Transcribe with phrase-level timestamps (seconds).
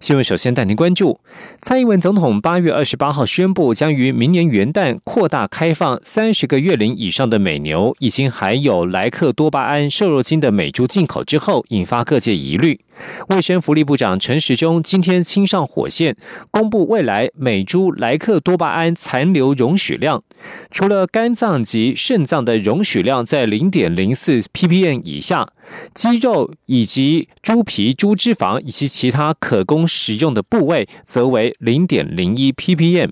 [0.00, 1.20] 新闻首先带您关注，
[1.60, 12.80] 蔡英文总统八月二十八号宣布，将于明年元旦扩大开放三十个月龄以上的美牛，以及含有莱克多巴胺瘦肉精的美猪进口之后，引发各界疑虑。
[13.28, 16.16] 卫生福利部长陈时中今天亲上火线，
[16.50, 20.22] 公布未来美猪莱克多巴胺残留容许量，
[20.70, 25.48] 除了肝脏及肾脏的容许量在零点零四 ppm 以下，
[25.94, 33.10] 鸡肉以及猪皮、猪脂肪以及其他可供使用的部位，则为零点零一 ppm。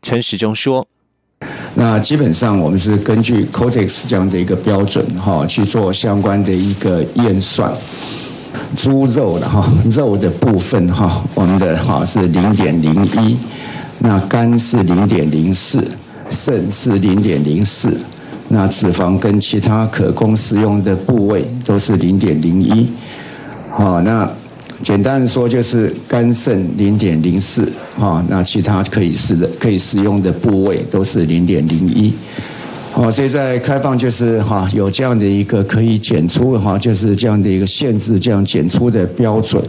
[0.00, 0.86] 陈时中说
[1.74, 7.72] ：“那基本上我们是根据 Codex 这样的一个标准，哈，去做相关的一个验算。”
[8.76, 13.36] 猪肉的哈肉的部分哈，我们的哈是零点零一，
[13.98, 15.82] 那肝是零点零四，
[16.30, 17.98] 肾是零点零四，
[18.54, 22.86] 那脂肪跟其他可供食用的部位都是零点零一。
[23.70, 24.30] 好，那
[24.82, 32.12] 简单的说就是肝肾零点零四，哈，那其他可以食的可以食用的部位都是零点零一。
[32.94, 39.64] 哦，所以在开放就是哈有这样的一个可以检出哈，就是这样的一个限制，这样检出的标准。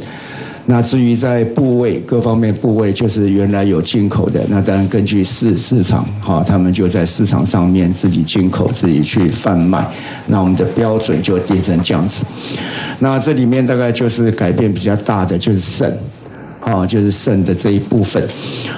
[0.65, 9.85] 那至于在部位各方面部位，就是原来有进口的，那当然根据市市场哈，他们就在市场上面自己进口，自己去贩卖。
[10.25, 12.23] 那我们的标准就定成这样子。
[12.99, 15.97] 那这里面大概就是改变比较大的，就是肾。
[16.65, 18.25] 好，就是肾的这一部分。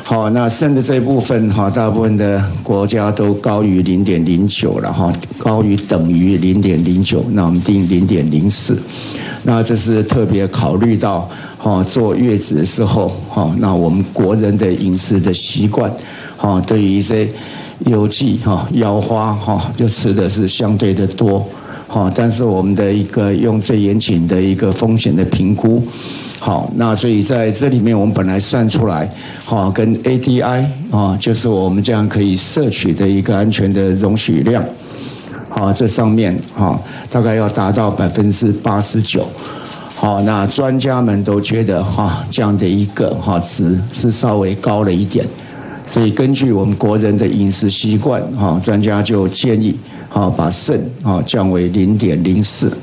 [0.04, 8.82] 好，那肾的这一部分，哈，大部分的国家都高于零点零九了，哈，高于等于零点零九，那我们定零点零四。
[9.44, 15.92] 那这是特别考虑到，哈，坐月子的时候，哈，那我们国人的饮食的习惯，
[16.36, 17.30] 哈，对于一些
[17.86, 21.48] 有机，哈，腰花，哈，就吃的是相对的多，
[21.88, 25.82] 好，但是我们的一个用最严谨的一个风险的评估。
[26.40, 29.10] 好，那所以在这里面，我们本来算出来，
[29.46, 34.64] 好，跟 ADI 啊，就是我们这样可以摄取的一个安全的容许量，
[35.50, 36.80] 好，这上面哈，
[37.10, 39.26] 大概要达到百分之八十九，
[39.96, 45.26] 好，那专家们都觉得哈，这样的一个哈值是稍微高了一点，
[45.88, 49.78] 所以根据我们国人的饮食习惯，哈，专家就建议，
[50.10, 52.76] 哈，把肾啊降为零点零四，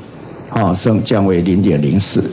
[0.49, 2.23] 啊，肾降为零点零四。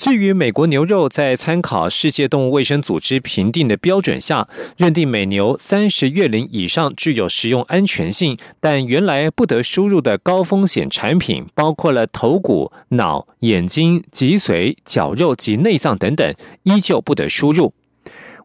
[0.00, 17.74] 至于美国牛肉，在参考世界动物卫生组织评定的标准下，认定美牛三十月龄以上具有食用安全性，但原来不得输入的高风险产品，包括了头骨、脑、眼睛、脊髓、绞肉及内脏等等，依旧不得输入。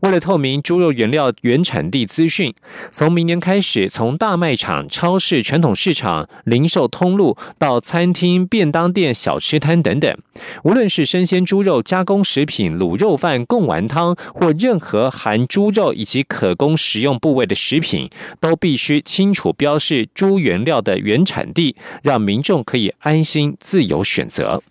[0.05, 2.53] 为了透明猪肉原料原产地资讯，
[2.91, 10.15] 从明年开始，从大卖场、超市、传统市场、零售通路到餐厅、便当店、小吃摊等等，
[10.63, 18.07] 无论是生鲜猪肉、加工食品、卤肉饭、贡丸汤或任何含猪肉以及可供食用部位的食品，
[18.39, 24.61] 都必须清楚标示猪原料的原产地，让民众可以安心自由选择。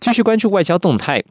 [0.00, 1.22] 继续关注外交动态。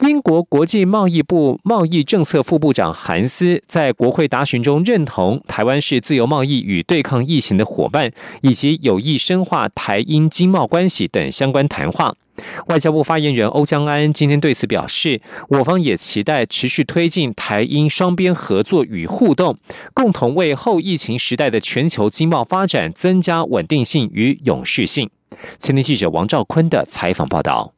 [0.00, 12.14] 英国国际贸易部贸易政策副部长韩斯在国会答询中认同台湾是自由贸易与对抗疫情的伙伴，以及有意深化台英经贸关系等相关谈话。
[12.66, 19.56] 外交部发言人欧江安今天对此表示，我方也期待持续推进台英双边合作与互动，
[19.94, 25.08] 共同为后疫情时代的全球经贸发展增加稳定性与永续性。
[25.60, 27.73] 前天记者王兆坤的采访报道。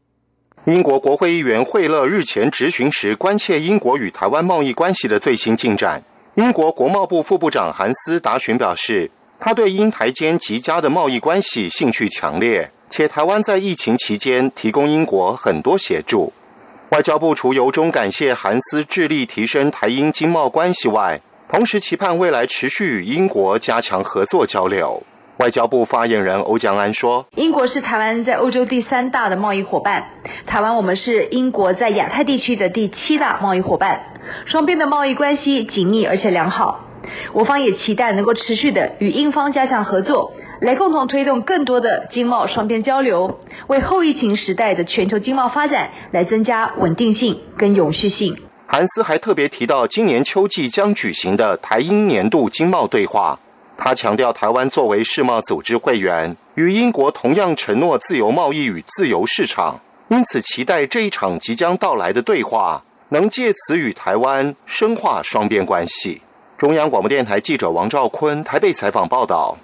[0.67, 6.03] 英国国会议员惠勒日前质询时，关切英国与台湾贸易关系的最新进展。
[6.35, 9.09] 英国国贸部副部长韩斯答询表示，
[9.39, 16.33] 他对英台间极佳的贸易关系兴趣强烈，且台湾在疫情期间提供英国很多协助。
[16.89, 25.01] 外交部除由衷感谢韩斯致力提升台英经贸关系外，同时期盼未来持续与英国加强合作交流。
[25.39, 30.05] 外交部发言人欧江安说：“英国是台湾在欧洲第三大的贸易伙伴，
[30.47, 34.01] 台湾我们是英国在亚太地区的第七大贸易伙伴，
[34.47, 36.87] 双边的贸易关系紧密而且良好。
[37.35, 48.35] 我方也期待能够持续的与英方加强合作，来共同推动更多的经贸双边交流，为后疫情时代的全球经贸发展来增加稳定性跟永续性。”
[48.67, 53.39] 韩斯还特别提到，今年秋季将举行的台英年度经贸对话。
[53.77, 59.79] 他强调，台湾作为世贸组织会员，与英国同样承诺自由贸易与自由市场，
[60.09, 66.23] 因此期待这一场即将到来的对话，能借此与台湾深化双边关系。
[66.57, 69.57] 中央广播电台记者王兆坤台北采访报道。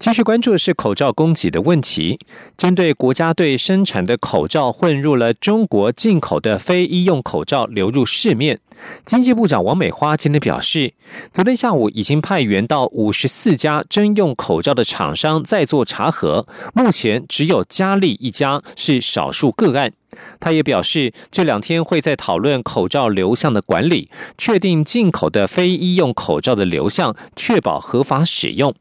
[0.00, 2.18] 继续关注的是口罩供给的问题。
[2.56, 8.58] 针对国家队生产的口罩混入了中国进口的非医用口罩流入市面，
[9.04, 10.94] 经济部长王美花今天表示，
[11.34, 19.92] 昨天下午已经派员到五十四家征用口罩的厂商在做查核，目前只有佳丽一家是少数个案。
[20.40, 24.08] 他也表示，这两天会在讨论口罩流向的管理，
[24.38, 28.74] 确定进口的非医用口罩的流向，确保合法使用。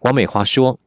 [0.00, 0.78] 王美花说：“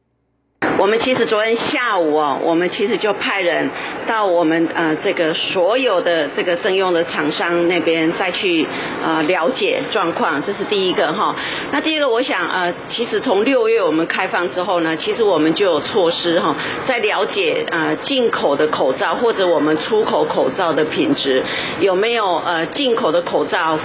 [0.78, 3.70] 我们其实昨天下午哦，我们其实就派人
[4.08, 8.66] 到我们呃这个所有的这个征用的厂商那边再去
[9.04, 11.36] 呃了解状况，这是第一个哈。
[11.70, 16.56] 那第二个，我想呃，其实从六月我们开放之后呢，其实我们就有措施哈，
[16.88, 21.44] 在了解呃进口的口罩或者我们出口口罩的品质
[21.80, 23.78] 有没有呃进口的口罩。”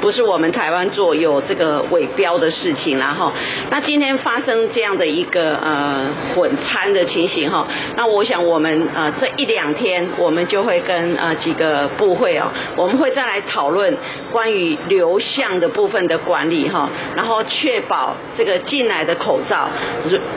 [0.00, 3.32] 不是我们台湾做有这个伪标的事情，然后，
[3.70, 7.66] 那今天发生这样的一个呃混餐的情形哈，
[7.96, 13.96] 那我想我们呃这一两天我们就会跟呃几个部会哦，我们会再来讨论
[14.30, 19.68] 关于流向的部分的管理哈，然后确保这个进来的口罩，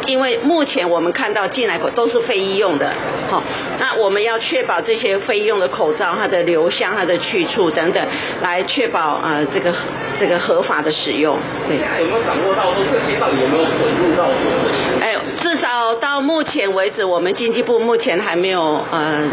[0.08, 2.92] 因为目前我们看到进来口都是非医用的，
[3.32, 3.42] 好，
[3.80, 8.06] 那我们要确保这些非医用的口罩它的流向、它的去处等等，
[8.42, 9.46] 来确保呃。
[9.54, 9.74] 这个
[10.20, 11.38] 这个合法的使用，
[11.68, 11.78] 对。
[11.78, 15.02] 现在有没有掌握到说这些到底有没有混入到我们？
[15.02, 18.62] 哎，至少到目前为止，我们经济部目前还没有
[18.92, 19.30] 呃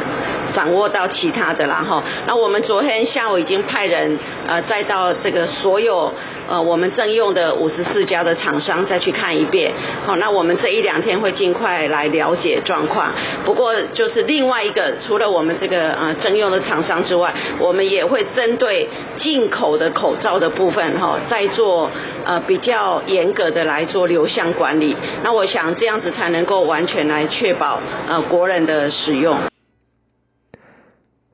[0.59, 2.03] 掌握到其他的啦哈。
[2.27, 4.19] 那我们昨天下午已经派人
[4.49, 6.13] 呃再到这个所有。
[6.51, 9.71] 呃，我们正用的五十四家的厂商再去看一遍，
[10.07, 13.13] 好，那我们这一两天会尽快来了解状况。
[13.45, 18.89] 不过，就是另外一个，除了我们这个呃正用的厂商之外，我们也会针对
[19.19, 21.91] 进口的口罩的部分，哈，再做
[22.25, 24.97] 呃比较严格的来做流向管理。
[25.23, 27.79] 那我想这样子才能够完全来确保
[28.09, 29.39] 呃国人的使用。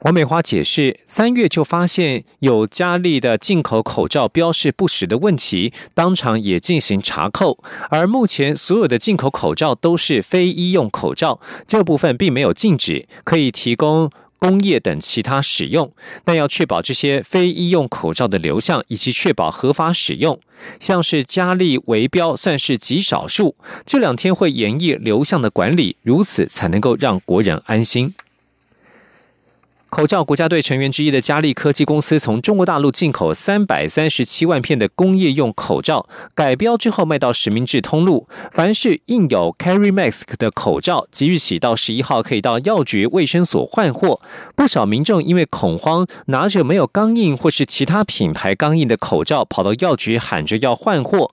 [0.04, 7.64] 王美花解释，三月就发现有佳丽的进口口罩标示不实的问题，当场也进行查扣。
[7.88, 15.90] 而目前所有的进口口罩都是非医用口罩，这部分并没有禁止，可以提供工业等其他使用，
[16.22, 20.38] 但要确保这些非医用口罩的流向，以及确保合法使用。
[20.78, 23.56] 像是佳丽围标算是极少数，
[23.86, 28.12] 这两天会严议流向的管理，如此才能够让国人安心。
[29.94, 38.26] 口罩国家队成员之一的嘉利科技公司从中国大陆进口三百三十七万片的工业用口罩，改标之后卖到实名制通路。
[38.50, 44.20] 凡是印有 Carry Mask 的口罩，即日起到十一号可以到药局、卫生所换货。
[44.56, 51.30] 不少民众因为恐慌，拿着没有钢印或是其他品牌钢印的口罩，跑到药局喊着要换货。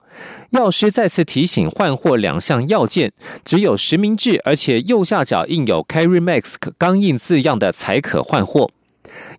[0.51, 3.11] 药师再次提醒换货两项要件：
[3.45, 8.71] 只有实名制，而且右下角印有 Carry Max 钢印字样的才可换货。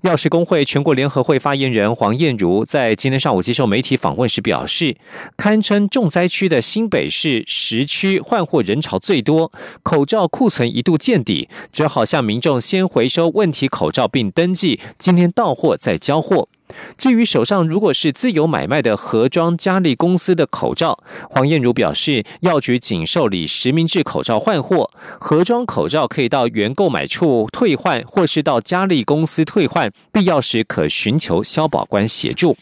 [0.03, 4.97] 药师工会全国联合会发言人黄燕如在今天上午接受媒体访问时表示，
[5.37, 9.51] 堪称重灾区的新北市十区换货人潮最多，
[9.83, 16.49] 口罩库存一度见底，只好向民众先回收问题口罩并登记，今天到货再交货。
[16.97, 20.99] 至于手上如果是自由买卖的盒装佳丽公司的口罩，
[21.31, 32.57] 黄燕如表示，药局仅受理实名制口罩换货，盒装口罩可以到原购买处退换，或是到佳丽公司退换，必要时可寻求消保官协助。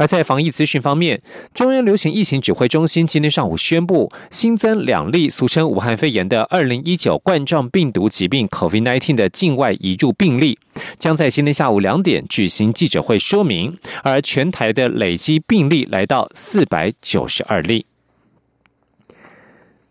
[0.00, 1.20] 而在防疫资讯方面，
[1.52, 10.58] 中央流行疫情指挥中心今天上午宣布，新增两例俗称武汉肺炎的二零一九冠状病毒疾病 （COVID-19） 的境外移入病例，
[10.96, 13.76] 将在今天下午两点举行记者会说明。
[14.02, 17.84] 而全台的累积病例来到四百九十二例。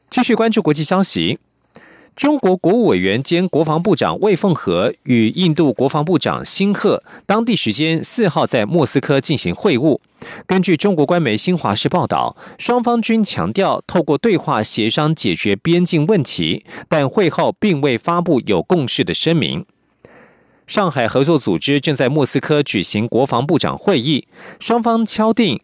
[0.10, 1.38] 继续关注国际消息。
[2.20, 9.98] 中国国务委员兼国防部长魏凤和与印度国防部长辛赫当地时间四号在莫斯科进行会晤。
[10.46, 19.66] 根据中国官媒新华社报道，双方均强调透过对话协商解决边境问题，但会后并未发布有共识的声明。
[20.68, 24.28] 上海合作组织正在莫斯科举行国防部长会议，
[24.60, 25.62] 双方敲定。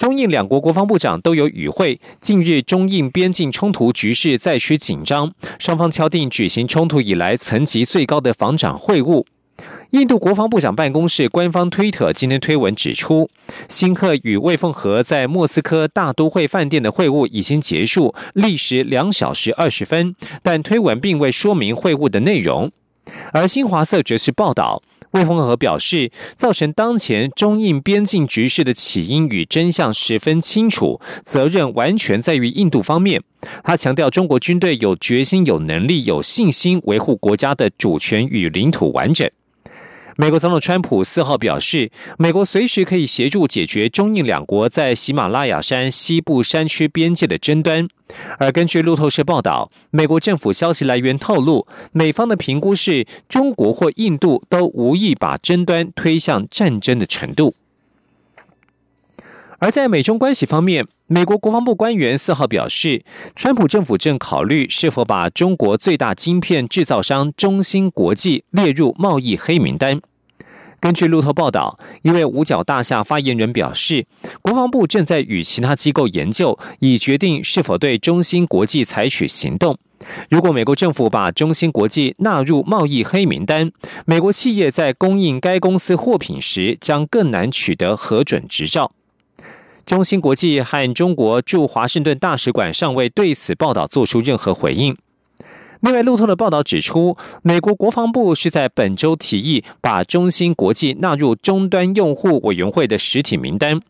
[0.00, 2.00] 中印两国国防部长都有与会。
[2.20, 9.26] 近日，中印边境冲突局势再趋紧张，双方敲定举行冲突以来层级最高的防长会晤。
[9.90, 13.28] 印度国防部长办公室官方推特今天推文指出，
[13.68, 22.72] 辛克与魏凤和在莫斯科大都会饭店的会晤已经结束，历时两小时二十分，但推文并未说明会晤的内容。
[23.32, 33.22] 而新华社则是报道，魏凤和表示，造成当前中印边境局势的起因与真相十分清楚，责任完全在于印度方面。
[33.64, 39.28] 他强调，中国军队有决心、有能力、有信心维护国家的主权与领土完整。
[40.16, 47.88] 美国总统川普四号表示，美国随时可以协助解决中印两国在喜马拉雅山西部山区边界的争端。
[48.38, 57.54] 而根据路透社报道，美国政府消息来源透露，美方的评估是中国或印度都无意把争端推向战争的程度。
[59.58, 63.02] 而在美中关系方面，美国国防部官员四号表示，
[63.34, 70.00] 川普政府正考虑是否把中国最大晶片制造商中芯国际列入贸易黑名单。
[70.78, 74.06] 根据路透报道，一位五角大厦发言人表示，
[74.40, 79.76] 国防部正在与其他机构研究，以决定是否对中芯国际采取行动。
[80.28, 83.72] 如果美国政府把中芯国际纳入贸易黑名单，
[84.06, 88.92] 美国企业在供应该公司货品时将更难取得核准执照。
[89.84, 94.96] 中芯国际和中国驻华盛顿大使馆尚未对此报道做出任何回应。
[95.80, 103.80] 另外，路透的报道指出，美国国防部是在本周提议把中芯国际纳入终端用户委员会的实体名单。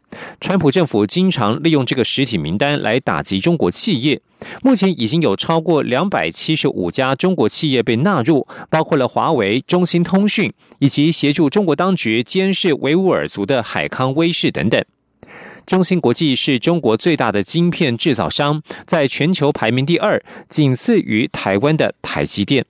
[0.40, 4.20] 川普政府经常利用这个实体名单来打击中国企业。
[4.62, 14.80] 目前已经有超过两百七十五家中国企业被纳入，包括了华为、中兴通讯以及协助中国当局监视维吾尔族的海康威视等等。
[15.70, 22.66] 中芯国际是中国最大的晶片制造商，在全球排名第二，仅次于台湾的台积电。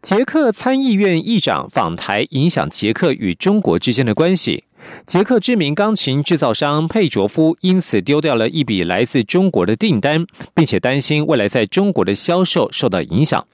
[0.00, 4.64] 捷克参议院议长访台，影响捷克与中国之间的关系。
[5.06, 13.46] 捷克知名钢琴制造商佩卓夫因此丢掉了一笔来自中国的订单，并且担心未来在中国的销售受到影响。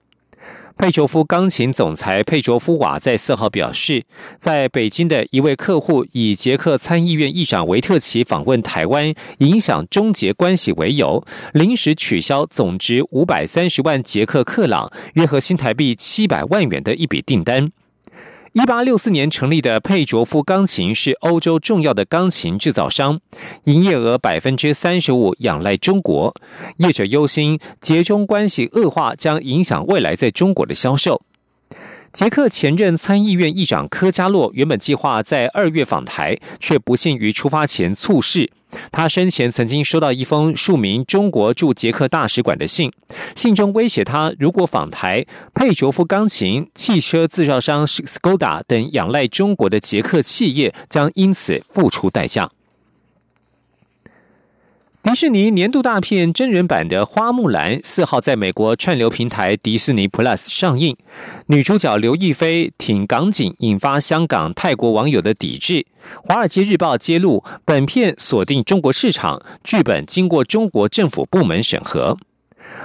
[0.79, 4.05] 佩卓夫钢琴总裁佩卓夫瓦在四号表示，
[4.39, 17.73] 在北京的一位客户以捷克参议院议长维特奇访问台湾，影响终结关系为由，临时取消总值五百三十万捷克克朗（约合新台币七百万元）的一笔订单。
[18.53, 23.21] 一八六四年成立的佩卓夫钢琴是欧洲重要的钢琴制造商，
[23.65, 26.35] 营业额百分之三十五仰赖中国。
[26.79, 31.23] 业者忧心捷中关系恶化将影响未来在中国的销售。
[32.11, 38.51] 捷克前任参议院议长科加洛原本计划在二月访台，却不幸于出发前猝逝。
[38.93, 42.93] 他生前曾经收到一封署名中国驻捷克大使馆的信，
[43.35, 52.51] 信中威胁他，如果访台，佩卓夫钢琴、汽车制造商 Skoda 等仰赖中国的捷克企业将因此付出代价。
[55.19, 60.97] 迪士尼年度大片真人版的《花木兰》四号在美国串流平台迪士尼 Plus 上映，
[61.47, 65.75] 女主角刘亦菲挺港警，引发香港、泰国网友的抵制。
[66.23, 72.17] 《华尔街日报》揭露，本片锁定中国市场，剧本经过中国政府部门审核。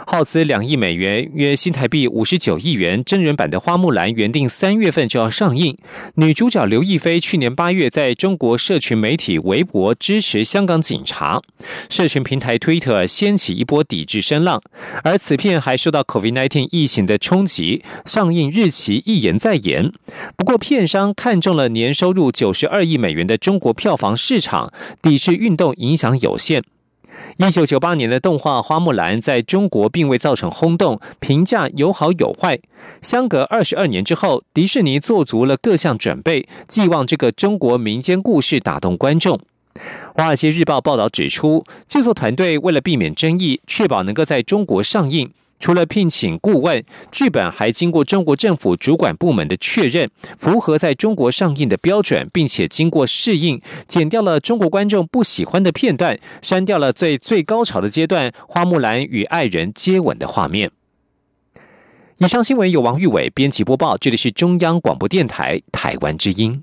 [0.05, 5.77] 耗资两亿美元，约新台币五十九亿元，真人版的《花木兰》原定三月份就要上映。
[6.15, 11.41] 女主角刘亦菲去年八月在中国社群媒体微博支持香港警察，
[11.89, 14.61] 社群平台 Twitter 掀起一波抵制声浪。
[15.03, 19.91] 而此片还受到 COVID-19 疫情的冲击，上映日期一延再延。
[20.35, 24.71] 不过，片商看中了年收入九十二亿美元的中国票房市场，
[25.01, 26.63] 抵制运动影响有限。
[27.37, 32.59] 一九九八年的动画《花木兰》在中国并未造成轰动，评价有好有坏。
[33.01, 39.37] 相隔二十二年之后，迪士尼做足了各项准备，寄望这个中国民间故事打动观众。
[40.15, 45.31] 《华尔街日报》报道指出，制作团队为了避免争议，确保能够在中国上映。
[45.63, 60.69] 除了聘请顾问，剧本还经过中国政府主管部门的确认，符合在中国上映的标准，并且经过适应，剪掉了中国观众不喜欢的片段，删掉了最最高潮的阶段——花木兰与爱人接吻的画面。
[62.17, 66.61] 以上新闻由王玉伟编辑播报，这里是中央广播电台台湾之音。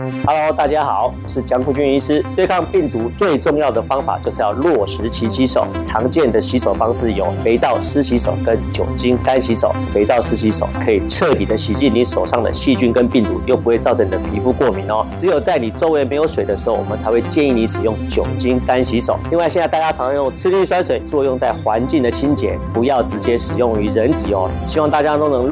[0.00, 2.24] Hello，大家好，我是江富军医师。
[2.34, 5.66] 对抗病毒最重要的方法就是要落实勤洗手。
[5.82, 9.74] 常见的洗手方式有肥皂湿洗手跟酒精干洗手。
[9.86, 15.06] 肥皂湿洗手可以彻底的洗净你手上的细菌跟病毒，又不会造成你的皮肤过敏哦。
[15.14, 19.18] 只有在你周围没有水的时候，我们才会建议你使用酒精干洗手。
[19.28, 24.50] 另外，现在大家常用次氯酸水作用在环境的清洁，不要直接使用于人体哦。
[24.66, 25.46] 希望大家都能